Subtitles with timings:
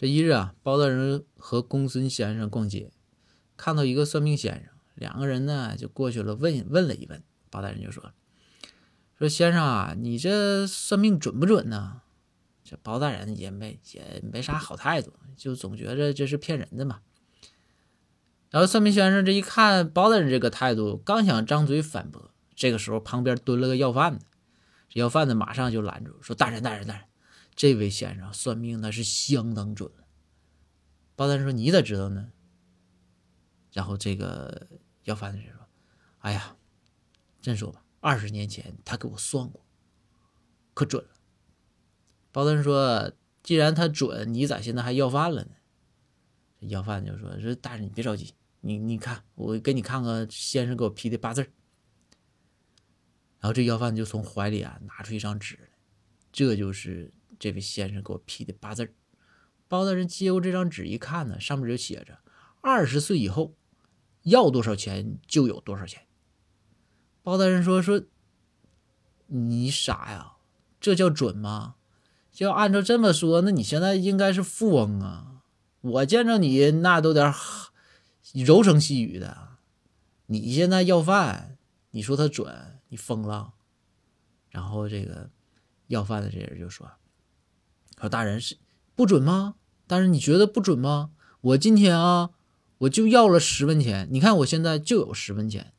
[0.00, 2.90] 这一日啊，包大人和公孙先生逛街，
[3.58, 7.22] 看到一个算命先生，两个人呢就过去了，问问了一问。
[7.50, 8.10] 包大人就说
[9.18, 12.00] ：“说先生啊，你这算命准不准呢？”
[12.64, 17.00] 这包大人也没也没啥好态度，就总觉着这是骗人的嘛。
[18.48, 24.24] 然后算命先生这一看包大人这个态度，刚想张嘴反驳，这个时候旁边蹲了个要饭的，
[24.88, 27.04] 这要饭的马上就拦住说：“大人，大人，大人，
[27.60, 30.06] 这位先生算命那是相当准了。”
[31.14, 32.32] 包大人说：“你咋知道呢？”
[33.70, 34.66] 然后这个
[35.04, 35.68] 要饭的人说
[36.20, 36.56] ：“哎呀，
[37.42, 39.62] 这么说吧，二十年前他给我算过，
[40.72, 41.10] 可准了。”
[42.32, 43.12] 包大人说
[43.44, 45.50] ：“既然他准，你咋现在还要饭了呢？”
[46.66, 48.32] 要饭就说：“说大人，你别着急。”
[48.62, 51.42] 你你看，我给你看看先生给我批的八字
[53.38, 55.68] 然后这要饭就从怀里啊拿出一张纸来，
[56.32, 58.94] 这就是这位先生给我批的八字儿
[59.66, 62.18] 包大人接过这张纸一看呢，上面就写着：
[62.60, 63.56] 二十岁以后
[64.22, 66.06] 要多少钱就有多少钱。
[67.22, 68.02] 包大人说：“说
[69.26, 70.36] 你傻呀，
[70.80, 71.76] 这叫准吗？
[72.38, 75.42] 要按照这么说，那你现在应该是富翁啊！
[75.80, 77.32] 我见着你那都点。”
[78.34, 79.56] 柔声细语的，
[80.26, 81.58] 你现在要饭，
[81.90, 83.54] 你说他准，你疯了。
[84.50, 85.30] 然后这个
[85.88, 86.88] 要饭的这人就说
[88.00, 88.56] ：“说大人是
[88.94, 89.54] 不准吗？
[89.86, 91.10] 但是你觉得不准吗？
[91.40, 92.30] 我今天啊，
[92.78, 95.72] 我就要了十文钱，你看我现在就有十文钱，